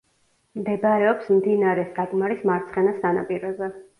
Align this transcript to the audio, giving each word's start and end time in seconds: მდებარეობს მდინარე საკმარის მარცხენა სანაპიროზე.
მდებარეობს 0.59 1.27
მდინარე 1.33 1.85
საკმარის 1.99 2.43
მარცხენა 2.51 2.97
სანაპიროზე. 3.05 3.71